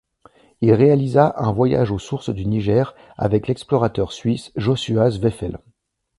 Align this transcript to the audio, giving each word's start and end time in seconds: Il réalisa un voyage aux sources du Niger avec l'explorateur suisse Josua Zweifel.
Il 0.61 0.73
réalisa 0.73 1.35
un 1.37 1.51
voyage 1.51 1.91
aux 1.91 1.99
sources 1.99 2.31
du 2.31 2.47
Niger 2.47 2.95
avec 3.19 3.45
l'explorateur 3.47 4.11
suisse 4.13 4.51
Josua 4.55 5.11
Zweifel. 5.11 5.59